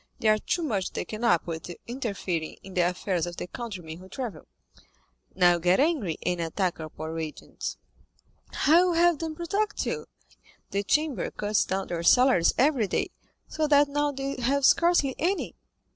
They 0.19 0.29
are 0.29 0.39
too 0.39 0.63
much 0.63 0.89
taken 0.89 1.23
up 1.23 1.45
with 1.45 1.69
interfering 1.85 2.57
in 2.63 2.73
the 2.73 2.81
affairs 2.89 3.27
of 3.27 3.37
their 3.37 3.45
countrymen 3.45 3.99
who 3.99 4.09
travel." 4.09 4.47
"Now 5.35 5.53
you 5.53 5.59
get 5.59 5.79
angry, 5.79 6.17
and 6.25 6.41
attack 6.41 6.79
our 6.79 6.89
poor 6.89 7.19
agents. 7.19 7.77
How 8.51 8.87
will 8.87 8.95
you 8.95 9.01
have 9.03 9.19
them 9.19 9.35
protect 9.35 9.85
you? 9.85 10.07
The 10.71 10.81
Chamber 10.81 11.29
cuts 11.29 11.65
down 11.65 11.85
their 11.89 12.01
salaries 12.01 12.51
every 12.57 12.87
day, 12.87 13.11
so 13.47 13.67
that 13.67 13.89
now 13.89 14.11
they 14.11 14.37
have 14.41 14.65
scarcely 14.65 15.13
any. 15.19 15.55